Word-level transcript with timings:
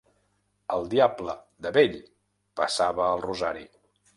El 0.77 0.87
diable, 0.93 1.35
de 1.67 1.73
vell, 1.77 1.99
passava 2.63 3.07
el 3.15 3.25
rosari. 3.29 3.67